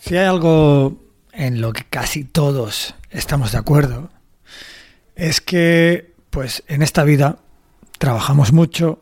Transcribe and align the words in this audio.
Si 0.00 0.18
hay 0.18 0.26
algo 0.26 0.98
en 1.32 1.62
lo 1.62 1.72
que 1.72 1.84
casi 1.84 2.24
todos 2.24 2.94
estamos 3.08 3.52
de 3.52 3.58
acuerdo, 3.58 4.10
es 5.16 5.40
que 5.40 6.12
pues 6.28 6.62
en 6.68 6.82
esta 6.82 7.02
vida 7.02 7.38
trabajamos 7.98 8.52
mucho, 8.52 9.00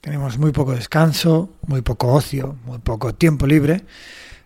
tenemos 0.00 0.38
muy 0.38 0.52
poco 0.52 0.72
descanso, 0.72 1.50
muy 1.66 1.82
poco 1.82 2.08
ocio, 2.08 2.56
muy 2.64 2.78
poco 2.78 3.14
tiempo 3.14 3.46
libre, 3.46 3.84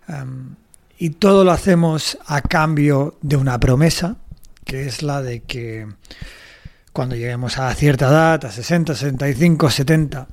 em, 0.08 0.56
y 0.98 1.10
todo 1.10 1.44
lo 1.44 1.52
hacemos 1.52 2.18
a 2.27 2.40
cambio 2.42 3.16
de 3.22 3.36
una 3.36 3.58
promesa, 3.58 4.16
que 4.64 4.86
es 4.86 5.02
la 5.02 5.22
de 5.22 5.40
que 5.42 5.86
cuando 6.92 7.16
lleguemos 7.16 7.58
a 7.58 7.74
cierta 7.74 8.08
edad, 8.08 8.44
a 8.44 8.50
60, 8.50 8.94
65, 8.94 9.70
70, 9.70 10.28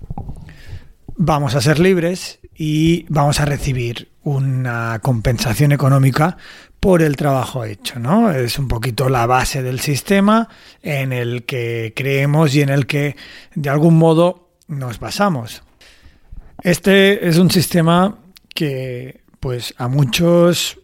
vamos 1.18 1.56
a 1.56 1.62
ser 1.62 1.80
libres 1.80 2.40
y 2.56 3.06
vamos 3.10 3.40
a 3.40 3.46
recibir 3.46 4.12
una 4.24 5.00
compensación 5.02 5.72
económica 5.72 6.38
por 6.80 7.02
el 7.02 7.16
trabajo 7.16 7.64
hecho, 7.66 8.00
¿no? 8.00 8.32
Es 8.32 8.58
un 8.60 8.68
poquito 8.68 9.10
la 9.10 9.26
base 9.26 9.62
del 9.64 9.80
sistema 9.80 10.50
en 10.82 11.14
el 11.14 11.44
que 11.44 11.94
creemos 11.96 12.56
y 12.56 12.62
en 12.62 12.70
el 12.70 12.88
que 12.88 13.16
de 13.56 13.70
algún 13.70 13.98
modo 13.98 14.41
nos 14.72 15.00
basamos. 15.00 15.62
Este 16.64 17.28
es 17.28 17.38
un 17.38 17.52
sistema 17.52 18.18
que 18.56 19.22
pues 19.40 19.74
a 19.78 19.88
muchos 19.88 20.80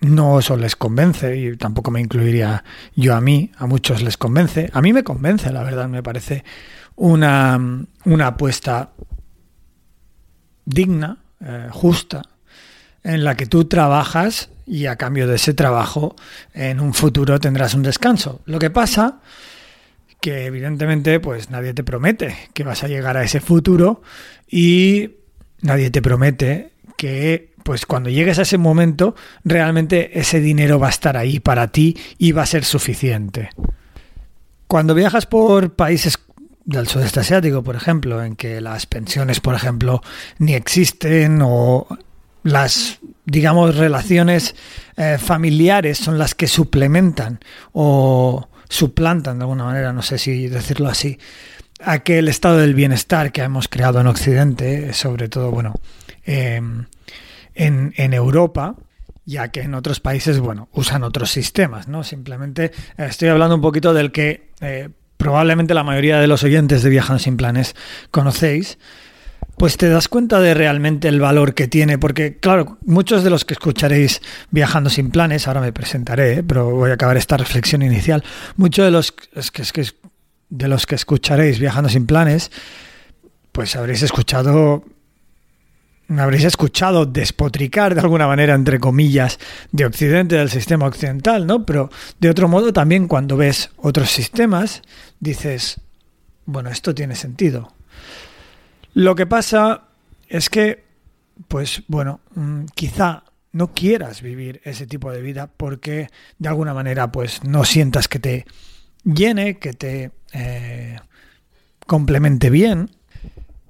no 0.00 0.34
os 0.34 0.50
les 0.50 0.76
convence 0.76 1.36
y 1.36 1.56
tampoco 1.56 1.90
me 1.90 2.00
incluiría 2.00 2.64
yo 2.94 3.14
a 3.14 3.20
mí, 3.20 3.50
a 3.56 3.66
muchos 3.66 4.02
les 4.02 4.16
convence. 4.16 4.70
A 4.72 4.80
mí 4.80 4.92
me 4.92 5.04
convence, 5.04 5.52
la 5.52 5.62
verdad, 5.62 5.88
me 5.88 6.02
parece 6.02 6.44
una, 6.96 7.58
una 8.04 8.26
apuesta 8.26 8.90
digna, 10.64 11.18
eh, 11.40 11.68
justa, 11.70 12.22
en 13.02 13.24
la 13.24 13.36
que 13.36 13.46
tú 13.46 13.64
trabajas 13.66 14.50
y 14.66 14.86
a 14.86 14.96
cambio 14.96 15.26
de 15.26 15.36
ese 15.36 15.54
trabajo 15.54 16.14
en 16.52 16.80
un 16.80 16.92
futuro 16.92 17.38
tendrás 17.38 17.74
un 17.74 17.82
descanso. 17.82 18.42
Lo 18.44 18.58
que 18.58 18.70
pasa 18.70 19.20
que 20.20 20.46
evidentemente 20.46 21.20
pues 21.20 21.50
nadie 21.50 21.74
te 21.74 21.84
promete 21.84 22.36
que 22.52 22.64
vas 22.64 22.82
a 22.82 22.88
llegar 22.88 23.16
a 23.16 23.22
ese 23.22 23.40
futuro 23.40 24.02
y 24.48 25.16
nadie 25.60 25.90
te 25.90 26.02
promete 26.02 26.72
que 26.96 27.52
pues 27.62 27.86
cuando 27.86 28.10
llegues 28.10 28.38
a 28.38 28.42
ese 28.42 28.58
momento 28.58 29.14
realmente 29.44 30.18
ese 30.18 30.40
dinero 30.40 30.78
va 30.78 30.88
a 30.88 30.90
estar 30.90 31.16
ahí 31.16 31.38
para 31.38 31.68
ti 31.68 31.96
y 32.18 32.32
va 32.32 32.42
a 32.42 32.46
ser 32.46 32.64
suficiente. 32.64 33.50
Cuando 34.66 34.94
viajas 34.94 35.26
por 35.26 35.74
países 35.74 36.18
del 36.64 36.86
sudeste 36.86 37.20
asiático, 37.20 37.62
por 37.62 37.76
ejemplo, 37.76 38.22
en 38.22 38.36
que 38.36 38.60
las 38.60 38.84
pensiones, 38.84 39.40
por 39.40 39.54
ejemplo, 39.54 40.02
ni 40.38 40.54
existen 40.54 41.40
o 41.42 41.86
las, 42.42 42.98
digamos, 43.24 43.76
relaciones 43.76 44.54
eh, 44.96 45.16
familiares 45.18 45.96
son 45.96 46.18
las 46.18 46.34
que 46.34 46.46
suplementan 46.46 47.40
o 47.72 48.48
suplantan 48.68 49.38
de 49.38 49.44
alguna 49.44 49.64
manera, 49.64 49.92
no 49.92 50.02
sé 50.02 50.18
si 50.18 50.48
decirlo 50.48 50.88
así, 50.88 51.18
aquel 51.80 52.28
estado 52.28 52.58
del 52.58 52.74
bienestar 52.74 53.32
que 53.32 53.42
hemos 53.42 53.68
creado 53.68 54.00
en 54.00 54.06
Occidente, 54.06 54.92
sobre 54.92 55.28
todo, 55.28 55.50
bueno, 55.50 55.74
em, 56.24 56.86
en, 57.54 58.12
Europa, 58.14 58.76
ya 59.24 59.48
que 59.48 59.62
en 59.62 59.74
otros 59.74 60.00
países, 60.00 60.38
bueno, 60.38 60.68
usan 60.72 61.02
otros 61.02 61.30
sistemas, 61.30 61.88
¿no? 61.88 62.04
Simplemente 62.04 62.72
estoy 62.96 63.28
hablando 63.28 63.54
un 63.54 63.60
poquito 63.60 63.92
del 63.92 64.12
que 64.12 64.50
eh, 64.60 64.90
probablemente 65.16 65.74
la 65.74 65.82
mayoría 65.82 66.20
de 66.20 66.28
los 66.28 66.44
oyentes 66.44 66.82
de 66.82 66.90
Viajando 66.90 67.18
sin 67.18 67.36
Planes 67.36 67.74
conocéis, 68.10 68.78
pues 69.58 69.76
te 69.76 69.88
das 69.88 70.08
cuenta 70.08 70.40
de 70.40 70.54
realmente 70.54 71.08
el 71.08 71.20
valor 71.20 71.54
que 71.54 71.68
tiene, 71.68 71.98
porque 71.98 72.38
claro, 72.38 72.78
muchos 72.84 73.24
de 73.24 73.30
los 73.30 73.44
que 73.44 73.54
escucharéis 73.54 74.22
Viajando 74.50 74.88
sin 74.88 75.10
Planes, 75.10 75.48
ahora 75.48 75.60
me 75.60 75.72
presentaré, 75.72 76.34
¿eh? 76.34 76.42
pero 76.42 76.70
voy 76.70 76.90
a 76.90 76.94
acabar 76.94 77.16
esta 77.16 77.36
reflexión 77.36 77.82
inicial, 77.82 78.24
muchos 78.56 78.84
de 78.84 78.90
los 78.90 79.12
que, 79.12 79.86
de 80.48 80.68
los 80.68 80.86
que 80.86 80.94
escucharéis 80.94 81.58
Viajando 81.58 81.90
sin 81.90 82.06
Planes, 82.06 82.50
pues 83.52 83.74
habréis 83.76 84.02
escuchado 84.02 84.84
habréis 86.16 86.44
escuchado 86.44 87.04
despotricar 87.04 87.94
de 87.94 88.00
alguna 88.00 88.26
manera, 88.26 88.54
entre 88.54 88.80
comillas, 88.80 89.38
de 89.72 89.84
Occidente, 89.84 90.36
del 90.36 90.48
sistema 90.48 90.86
occidental, 90.86 91.46
¿no? 91.46 91.66
Pero 91.66 91.90
de 92.18 92.30
otro 92.30 92.48
modo 92.48 92.72
también 92.72 93.08
cuando 93.08 93.36
ves 93.36 93.70
otros 93.76 94.10
sistemas, 94.10 94.82
dices, 95.20 95.80
bueno, 96.46 96.70
esto 96.70 96.94
tiene 96.94 97.14
sentido. 97.14 97.74
Lo 98.94 99.14
que 99.14 99.26
pasa 99.26 99.88
es 100.28 100.50
que, 100.50 100.84
pues 101.46 101.82
bueno, 101.88 102.20
mm, 102.34 102.64
quizá 102.74 103.24
no 103.52 103.72
quieras 103.72 104.22
vivir 104.22 104.60
ese 104.64 104.86
tipo 104.86 105.10
de 105.10 105.22
vida 105.22 105.46
porque 105.54 106.08
de 106.38 106.48
alguna 106.48 106.74
manera 106.74 107.10
pues 107.10 107.42
no 107.44 107.64
sientas 107.64 108.08
que 108.08 108.18
te 108.18 108.46
llene, 109.04 109.58
que 109.58 109.72
te 109.72 110.10
eh, 110.32 110.96
complemente 111.86 112.50
bien 112.50 112.90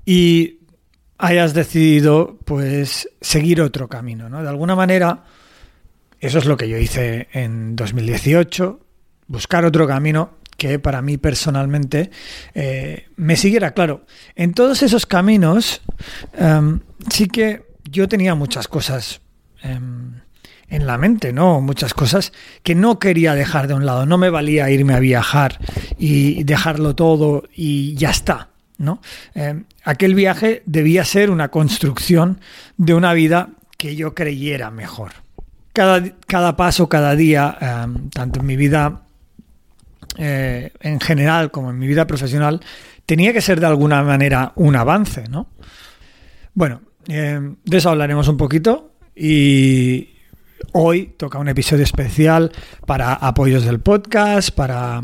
y 0.05 0.59
hayas 1.19 1.55
decidido 1.55 2.39
pues 2.45 3.09
seguir 3.21 3.61
otro 3.61 3.89
camino, 3.89 4.29
¿no? 4.29 4.43
De 4.43 4.49
alguna 4.49 4.75
manera, 4.75 5.25
eso 6.21 6.39
es 6.39 6.47
lo 6.47 6.57
que 6.57 6.69
yo 6.69 6.79
hice 6.79 7.29
en 7.33 7.77
2018, 7.77 8.81
buscar 9.27 9.65
otro 9.65 9.87
camino 9.87 10.39
que 10.59 10.81
para 10.81 11.01
mí 11.03 11.17
personalmente 11.19 12.11
eh, 12.53 13.07
me 13.17 13.37
siguiera 13.37 13.71
claro. 13.71 14.05
En 14.35 14.53
todos 14.53 14.83
esos 14.83 15.07
caminos 15.07 15.81
em, 16.37 16.81
sí 17.11 17.29
que 17.29 17.63
yo 17.89 18.09
tenía 18.09 18.35
muchas 18.35 18.67
cosas 18.67 19.21
em, 19.63 20.15
en 20.69 20.87
la 20.87 20.99
mente, 20.99 21.33
¿no? 21.33 21.61
Muchas 21.61 21.95
cosas 21.95 22.33
que 22.65 22.75
no 22.75 22.99
quería 22.99 23.37
dejar 23.37 23.69
de 23.69 23.75
un 23.75 23.87
lado. 23.87 24.05
No 24.05 24.19
me 24.19 24.31
valía 24.31 24.69
irme 24.69 24.95
a 24.95 24.99
viajar 24.99 25.61
y 25.97 26.43
dejarlo 26.43 26.97
todo 26.97 27.45
y 27.55 27.95
ya 27.95 28.11
está. 28.11 28.51
¿no? 28.79 29.01
Eh, 29.35 29.63
aquel 29.85 30.15
viaje 30.15 30.63
debía 30.67 31.05
ser 31.05 31.31
una 31.31 31.49
construcción 31.51 32.41
de 32.77 32.95
una 32.95 33.13
vida 33.13 33.51
que 33.77 33.95
yo 33.95 34.13
creyera 34.13 34.73
mejor. 34.73 35.13
Cada, 35.73 36.03
cada 36.27 36.57
paso, 36.57 36.89
cada 36.89 37.15
día, 37.15 37.57
tanto 38.13 38.41
en 38.41 38.47
mi 38.47 38.57
vida 38.57 39.03
eh, 40.19 40.73
en 40.81 41.01
general 41.01 41.51
como 41.51 41.71
en 41.71 41.79
mi 41.79 41.87
vida 41.87 42.07
profesional, 42.07 42.61
tenía 43.07 43.33
que 43.33 43.41
ser 43.41 43.61
de 43.61 43.67
alguna 43.67 44.03
manera 44.03 44.53
un 44.57 44.77
avance, 44.77 45.25
¿no? 45.29 45.49
Bueno, 46.55 46.83
de 47.07 47.57
eso 47.65 47.89
hablaremos 47.89 48.29
un 48.29 48.37
poquito 48.37 48.93
y 49.17 50.11
hoy 50.73 51.15
toca 51.17 51.39
un 51.39 51.49
episodio 51.49 51.85
especial 51.85 52.53
para 52.85 53.15
apoyos 53.15 53.65
del 53.65 53.81
podcast, 53.81 54.51
para 54.51 55.01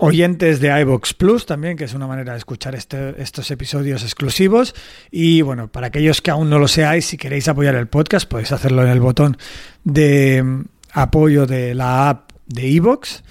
oyentes 0.00 0.60
de 0.60 0.80
iVox 0.80 1.14
Plus 1.14 1.46
también, 1.46 1.76
que 1.76 1.84
es 1.84 1.94
una 1.94 2.06
manera 2.06 2.32
de 2.32 2.38
escuchar 2.38 2.74
este, 2.74 3.20
estos 3.22 3.50
episodios 3.50 4.02
exclusivos. 4.02 4.74
Y 5.10 5.42
bueno, 5.42 5.68
para 5.68 5.88
aquellos 5.88 6.20
que 6.22 6.30
aún 6.30 6.48
no 6.50 6.58
lo 6.58 6.68
seáis, 6.68 7.06
si 7.06 7.16
queréis 7.16 7.48
apoyar 7.48 7.74
el 7.74 7.86
podcast, 7.86 8.28
podéis 8.28 8.52
hacerlo 8.52 8.82
en 8.82 8.88
el 8.88 9.00
botón 9.00 9.36
de 9.84 10.64
apoyo 10.92 11.46
de 11.46 11.74
la 11.74 12.08
app 12.08 12.29
de 12.50 12.68
iVox. 12.68 13.22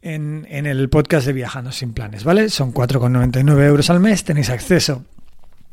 En, 0.00 0.46
en 0.48 0.66
el 0.66 0.88
podcast 0.88 1.26
de 1.26 1.32
Viajando 1.32 1.72
sin 1.72 1.92
Planes, 1.92 2.22
¿vale? 2.22 2.50
Son 2.50 2.72
4,99 2.72 3.66
euros 3.66 3.90
al 3.90 3.98
mes, 3.98 4.22
tenéis 4.22 4.48
acceso 4.48 5.04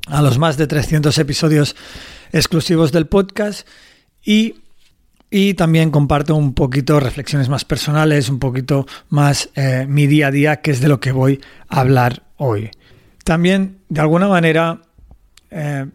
a 0.07 0.24
los 0.24 0.40
más 0.40 0.57
de 0.57 0.66
300 0.66 1.16
episodios 1.19 1.75
exclusivos 2.31 2.92
del 2.92 3.06
podcast 3.06 3.68
y 4.24 4.56
y 5.30 5.54
también 5.56 5.92
comparto 5.92 6.36
un 6.36 6.54
poquito 6.54 7.00
reflexiones 7.00 7.50
más 7.50 7.66
personales, 7.66 8.30
un 8.30 8.40
poquito 8.40 8.86
más 9.10 9.50
eh, 9.56 9.86
mi 9.88 10.08
día 10.08 10.28
a 10.28 10.31
día, 10.31 10.62
que 10.62 10.72
es 10.72 10.80
de 10.80 10.88
lo 10.88 11.00
que 11.00 11.12
voy 11.12 11.42
a 11.68 11.81
hablar 11.81 12.24
hoy. 12.38 12.72
También, 13.25 13.80
de 13.90 14.01
alguna 14.01 14.28
manera, 14.28 14.81
eh, 15.50 15.88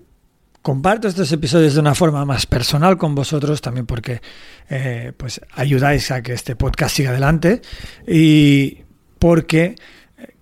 comparto 0.62 1.08
estos 1.08 1.30
episodios 1.32 1.74
de 1.74 1.80
una 1.80 1.94
forma 1.94 2.24
más 2.24 2.46
personal 2.46 2.98
con 2.98 3.14
vosotros, 3.14 3.60
también 3.60 3.86
porque 3.86 4.20
eh, 4.68 5.12
pues 5.16 5.40
ayudáis 5.52 6.10
a 6.10 6.22
que 6.22 6.32
este 6.32 6.56
podcast 6.56 6.96
siga 6.96 7.10
adelante 7.10 7.62
y 8.06 8.78
porque 9.18 9.76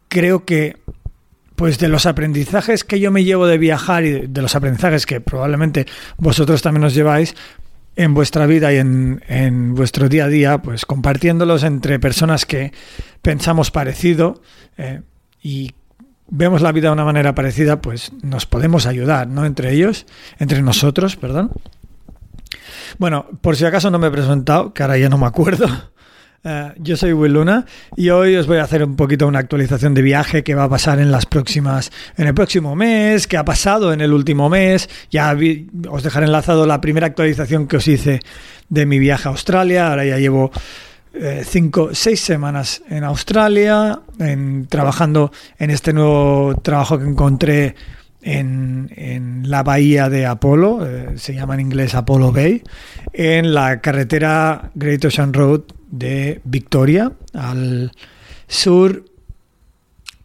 creo 0.09 0.45
que 0.45 0.77
pues 1.57 1.79
de 1.79 1.89
los 1.89 2.07
aprendizajes 2.07 2.85
que 2.85 3.01
yo 3.01 3.11
me 3.11 3.25
llevo 3.25 3.47
de 3.47 3.59
viajar 3.59 4.05
y 4.05 4.29
de 4.29 4.43
los 4.43 4.55
aprendizajes 4.55 5.07
que 5.07 5.21
probablemente 5.21 5.87
vosotros 6.17 6.63
también 6.63 6.85
os 6.85 6.95
lleváis, 6.95 7.35
en 7.99 8.15
vuestra 8.15 8.47
vida 8.47 8.73
y 8.73 8.77
en, 8.77 9.75
vuestro 9.75 10.09
día 10.09 10.27
a 10.27 10.29
día, 10.29 10.63
pues 10.63 10.87
compartiéndolos 10.87 11.65
entre 11.65 11.99
personas 11.99 12.47
que 12.47 12.73
pensamos 13.23 13.73
parecido 13.73 14.41
eh, 14.77 15.03
y 15.43 15.73
vemos 16.31 16.63
la 16.63 16.73
vida 16.73 16.89
de 16.89 16.95
una 16.95 17.05
manera 17.05 17.35
parecida, 17.35 17.81
pues 17.81 18.13
nos 18.23 18.47
podemos 18.47 18.87
ayudar, 18.87 19.29
¿no? 19.29 19.45
Entre 19.45 19.73
ellos, 19.73 20.07
entre 20.39 20.63
nosotros, 20.63 21.17
perdón. 21.17 21.53
Bueno, 22.99 23.27
por 23.41 23.57
si 23.57 23.65
acaso 23.65 23.91
no 23.91 23.99
me 23.99 24.09
he 24.09 24.11
presentado, 24.11 24.73
que 24.73 24.83
ahora 24.83 24.99
ya 24.99 25.09
no 25.09 25.19
me 25.19 25.27
acuerdo. 25.27 25.67
Eh, 26.45 26.73
yo 26.79 26.97
soy 26.97 27.13
Will 27.13 27.33
Luna 27.33 27.67
y 27.97 28.11
hoy 28.11 28.37
os 28.37 28.47
voy 28.47 28.59
a 28.59 28.63
hacer 28.63 28.85
un 28.85 28.95
poquito 28.95 29.27
una 29.27 29.41
actualización 29.41 29.93
de 29.93 30.03
viaje 30.03 30.45
que 30.45 30.55
va 30.55 30.65
a 30.65 30.69
pasar 30.69 31.01
en 31.01 31.11
las 31.11 31.27
próximas, 31.27 31.91
en 32.17 32.29
el 32.29 32.33
próximo 32.33 32.77
mes, 32.77 33.27
que 33.27 33.37
ha 33.37 33.45
pasado 33.45 33.93
en 33.93 34.01
el 34.01 34.13
último 34.13 34.49
mes. 34.49 34.89
Ya 35.11 35.37
os 35.89 36.03
dejaré 36.05 36.27
enlazado 36.27 36.65
la 36.65 36.81
primera 36.81 37.09
actualización 37.09 37.67
que 37.67 37.79
os 37.79 37.89
hice 37.89 38.21
de 38.69 38.87
mi 38.87 39.01
viaje 39.01 39.29
a 39.29 39.33
Australia. 39.33 39.89
Ahora 39.89 40.05
ya 40.05 40.19
llevo 40.19 40.53
eh, 41.21 41.43
cinco, 41.45 41.91
seis 41.93 42.21
semanas 42.21 42.83
en 42.89 43.05
Australia, 43.05 44.01
trabajando 44.69 45.33
en 45.59 45.71
este 45.71 45.93
nuevo 45.93 46.61
trabajo 46.63 46.99
que 46.99 47.05
encontré 47.05 47.75
en, 48.23 49.43
la 49.45 49.63
bahía 49.63 50.09
de 50.09 50.27
Apolo, 50.27 50.87
eh, 50.87 51.19
se 51.19 51.35
llama 51.35 51.55
en 51.55 51.61
inglés 51.61 51.95
Apollo 51.95 52.33
Bay, 52.33 52.63
en 53.13 53.55
la 53.55 53.81
carretera 53.81 54.71
Great 54.75 55.05
Ocean 55.05 55.33
Road 55.33 55.63
de 55.91 56.41
Victoria, 56.45 57.13
al 57.33 57.93
sur 58.47 59.05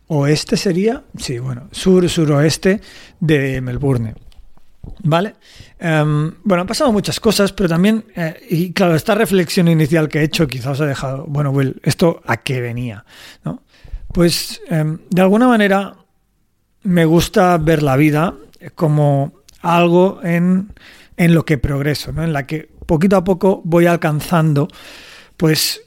oeste 0.07 0.57
sería, 0.57 1.03
sí, 1.17 1.39
bueno, 1.39 1.69
sur 1.71 2.07
suroeste 2.09 2.81
de 3.19 3.61
Melbourne. 3.61 4.15
¿Vale? 5.03 5.35
Em, 5.79 6.33
bueno, 6.43 6.61
han 6.61 6.67
pasado 6.67 6.91
muchas 6.91 7.19
cosas, 7.19 7.51
pero 7.53 7.69
también, 7.69 8.05
eh, 8.15 8.35
y 8.49 8.73
claro, 8.73 8.95
esta 8.95 9.15
reflexión 9.15 9.67
inicial 9.67 10.09
que 10.09 10.19
he 10.19 10.23
hecho 10.23 10.47
quizás 10.47 10.81
ha 10.81 10.85
dejado, 10.85 11.25
bueno, 11.27 11.51
Will, 11.51 11.79
¿esto 11.83 12.21
a 12.25 12.37
qué 12.37 12.61
venía? 12.61 13.05
¿No? 13.43 13.63
Pues 14.13 14.61
em, 14.69 14.99
de 15.09 15.21
alguna 15.21 15.47
manera 15.47 15.95
me 16.83 17.05
gusta 17.05 17.57
ver 17.57 17.81
la 17.81 17.95
vida 17.95 18.35
como 18.75 19.41
algo 19.61 20.19
en, 20.23 20.73
en 21.17 21.33
lo 21.33 21.45
que 21.45 21.57
progreso, 21.57 22.11
¿no? 22.11 22.23
en 22.23 22.33
la 22.33 22.45
que 22.45 22.69
poquito 22.85 23.15
a 23.17 23.23
poco 23.23 23.61
voy 23.63 23.85
alcanzando 23.85 24.67
pues 25.37 25.81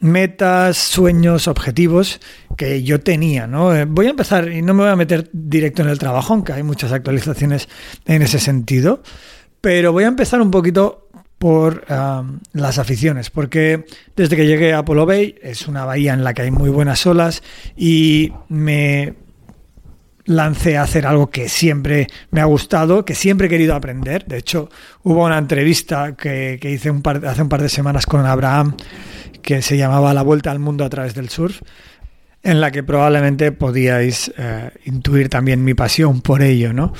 metas, 0.00 0.76
sueños, 0.76 1.48
objetivos 1.48 2.20
que 2.56 2.82
yo 2.82 3.00
tenía, 3.00 3.46
¿no? 3.46 3.74
Eh, 3.74 3.84
voy 3.84 4.06
a 4.06 4.10
empezar 4.10 4.50
y 4.50 4.62
no 4.62 4.74
me 4.74 4.82
voy 4.82 4.92
a 4.92 4.96
meter 4.96 5.28
directo 5.32 5.82
en 5.82 5.88
el 5.88 5.98
trabajo, 5.98 6.34
aunque 6.34 6.52
hay 6.52 6.62
muchas 6.62 6.92
actualizaciones 6.92 7.68
en 8.04 8.22
ese 8.22 8.38
sentido, 8.38 9.02
pero 9.60 9.92
voy 9.92 10.04
a 10.04 10.08
empezar 10.08 10.40
un 10.40 10.50
poquito 10.50 11.06
por 11.38 11.84
las 12.54 12.78
aficiones, 12.78 13.30
porque 13.30 13.84
desde 14.16 14.36
que 14.36 14.46
llegué 14.46 14.72
a 14.72 14.78
Apollo 14.78 15.04
Bay 15.04 15.36
es 15.42 15.68
una 15.68 15.84
bahía 15.84 16.14
en 16.14 16.24
la 16.24 16.32
que 16.32 16.42
hay 16.42 16.50
muy 16.50 16.70
buenas 16.70 17.06
olas 17.06 17.42
y 17.76 18.32
me 18.48 19.14
lancé 20.24 20.76
a 20.76 20.82
hacer 20.82 21.06
algo 21.06 21.30
que 21.30 21.48
siempre 21.48 22.08
me 22.30 22.40
ha 22.40 22.44
gustado, 22.44 23.04
que 23.04 23.14
siempre 23.14 23.46
he 23.46 23.50
querido 23.50 23.74
aprender. 23.74 24.24
De 24.26 24.38
hecho, 24.38 24.68
hubo 25.02 25.24
una 25.24 25.38
entrevista 25.38 26.16
que, 26.16 26.58
hice 26.62 26.90
un 26.90 27.02
par, 27.02 27.24
hace 27.26 27.42
un 27.42 27.48
par 27.48 27.62
de 27.62 27.68
semanas 27.68 28.06
con 28.06 28.24
Abraham 28.26 28.76
que 29.46 29.62
se 29.62 29.76
llamaba 29.76 30.12
La 30.12 30.22
Vuelta 30.22 30.50
al 30.50 30.58
Mundo 30.58 30.84
a 30.84 30.90
través 30.90 31.14
del 31.14 31.28
surf, 31.28 31.62
en 32.42 32.60
la 32.60 32.72
que 32.72 32.82
probablemente 32.82 33.52
podíais 33.52 34.32
eh, 34.36 34.70
intuir 34.84 35.28
también 35.28 35.64
mi 35.64 35.72
pasión 35.72 36.20
por 36.20 36.42
ello, 36.42 36.72
¿no? 36.72 36.92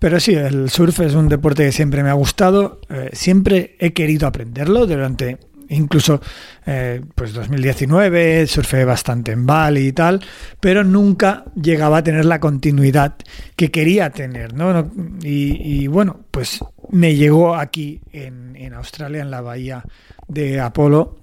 Pero 0.00 0.18
sí, 0.18 0.34
el 0.34 0.70
surf 0.70 1.00
es 1.00 1.14
un 1.14 1.28
deporte 1.28 1.64
que 1.64 1.72
siempre 1.72 2.02
me 2.02 2.10
ha 2.10 2.14
gustado, 2.14 2.80
eh, 2.90 3.10
siempre 3.12 3.76
he 3.78 3.92
querido 3.92 4.26
aprenderlo 4.26 4.86
durante 4.86 5.38
incluso 5.70 6.20
eh, 6.66 7.02
pues 7.14 7.34
2019 7.34 8.46
surfé 8.46 8.84
bastante 8.84 9.32
en 9.32 9.46
Bali 9.46 9.88
y 9.88 9.92
tal, 9.92 10.20
pero 10.60 10.82
nunca 10.82 11.44
llegaba 11.54 11.98
a 11.98 12.02
tener 12.02 12.24
la 12.24 12.40
continuidad 12.40 13.16
que 13.54 13.70
quería 13.70 14.10
tener, 14.10 14.54
¿no? 14.54 14.90
y, 15.22 15.86
bueno, 15.88 16.24
pues 16.30 16.60
me 16.90 17.14
llegó 17.14 17.54
aquí 17.54 18.00
en, 18.12 18.56
en, 18.56 18.72
Australia, 18.74 19.20
en 19.20 19.30
la 19.30 19.42
bahía 19.42 19.84
de 20.26 20.60
Apolo. 20.60 21.18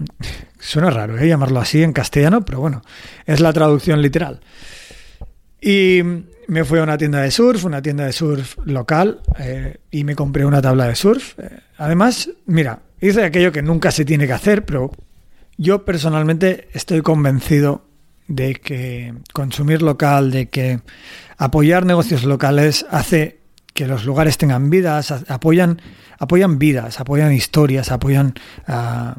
Suena 0.66 0.90
raro 0.90 1.18
¿eh? 1.18 1.28
llamarlo 1.28 1.60
así 1.60 1.84
en 1.84 1.94
castellano, 1.94 2.44
pero 2.44 2.60
bueno, 2.60 2.82
es 3.26 3.40
la 3.40 3.54
traducción 3.54 4.02
literal. 4.02 4.40
Y 5.62 6.02
me 6.48 6.66
fui 6.66 6.80
a 6.80 6.84
una 6.84 6.98
tienda 6.98 7.22
de 7.22 7.30
surf, 7.30 7.66
una 7.66 7.82
tienda 7.82 8.06
de 8.06 8.12
surf 8.12 8.58
local, 8.66 9.22
eh, 9.38 9.78
y 9.92 10.04
me 10.04 10.16
compré 10.16 10.44
una 10.46 10.62
tabla 10.62 10.88
de 10.88 10.96
surf. 10.96 11.38
Eh, 11.40 11.50
además, 11.78 12.30
mira, 12.48 12.80
hice 13.00 13.24
aquello 13.24 13.52
que 13.52 13.62
nunca 13.62 13.92
se 13.92 14.06
tiene 14.06 14.26
que 14.26 14.34
hacer, 14.34 14.66
pero 14.66 14.92
yo 15.58 15.86
personalmente 15.86 16.68
estoy 16.74 17.02
convencido 17.02 17.86
de 18.28 18.56
que 18.56 19.14
consumir 19.34 19.84
local, 19.84 20.32
de 20.32 20.48
que 20.48 20.80
apoyar 21.38 21.86
negocios 21.86 22.24
locales 22.24 22.88
hace 22.90 23.40
que 23.76 23.86
los 23.86 24.06
lugares 24.06 24.40
tengan 24.40 24.72
vidas, 24.72 25.12
apoyan, 25.28 25.82
apoyan 26.18 26.58
vidas, 26.58 27.00
apoyan 27.00 27.34
historias, 27.34 27.92
apoyan, 27.92 28.34
ah, 28.68 29.16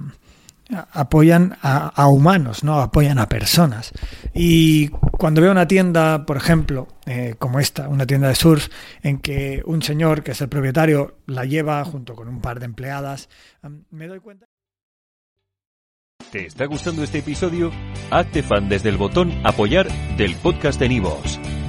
apoyan 0.92 1.56
a, 1.62 2.08
humanos, 2.08 2.64
¿no? 2.64 2.80
apoyan 2.80 3.18
a 3.18 3.28
personas. 3.28 3.92
Y 4.34 4.88
cuando 4.88 5.40
veo 5.40 5.52
una 5.52 5.68
tienda, 5.68 6.26
por 6.26 6.36
ejemplo, 6.36 6.88
eh, 7.06 7.34
como 7.38 7.60
esta, 7.60 7.88
una 7.88 8.06
tienda 8.06 8.28
de 8.28 8.34
surf, 8.34 8.68
en 9.02 9.18
que 9.18 9.62
un 9.64 9.82
señor 9.82 10.22
que 10.22 10.32
es 10.32 10.40
el 10.40 10.48
propietario 10.48 11.18
la 11.26 11.44
lleva 11.44 11.84
junto 11.84 12.14
con 12.14 12.28
un 12.28 12.40
par 12.40 12.58
de 12.58 12.66
empleadas, 12.66 13.28
me 13.90 14.06
doy 14.06 14.20
cuenta. 14.20 14.46
¿Te 16.32 16.46
está 16.46 16.66
gustando 16.66 17.04
este 17.04 17.18
episodio? 17.18 17.70
Hazte 18.10 18.42
fan 18.42 18.68
desde 18.68 18.88
el 18.88 18.96
botón 18.96 19.32
apoyar 19.44 19.88
del 20.16 20.34
podcast 20.36 20.80
de 20.80 20.88
Nivos. 20.88 21.38